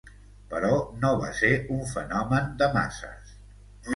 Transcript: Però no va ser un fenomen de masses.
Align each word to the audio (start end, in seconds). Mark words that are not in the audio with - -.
Però 0.53 0.71
no 1.01 1.11
va 1.19 1.27
ser 1.41 1.51
un 1.77 1.85
fenomen 1.91 2.49
de 2.63 2.69
masses. 2.79 3.37